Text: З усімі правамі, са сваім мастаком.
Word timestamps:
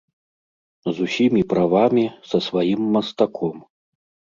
З 0.93 1.05
усімі 1.07 1.41
правамі, 1.51 2.05
са 2.33 2.37
сваім 2.49 2.91
мастаком. 2.99 3.57